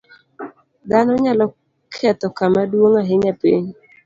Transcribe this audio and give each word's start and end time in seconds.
Dhano 0.89 1.13
nyalo 1.23 1.45
ketho 1.93 2.27
kama 2.37 2.61
duong' 2.71 2.99
ahinya 3.01 3.29
e 3.33 3.37
piny. 3.41 3.65